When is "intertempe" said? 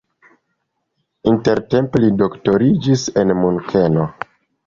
1.31-2.01